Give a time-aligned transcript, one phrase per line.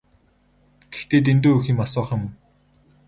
[0.91, 2.23] Гэхдээ дэндүү их юм асуух юм.